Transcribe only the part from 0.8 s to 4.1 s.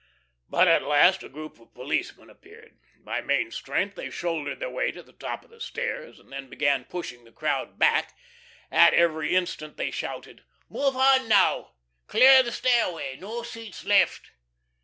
last, a group of policemen appeared. By main strength they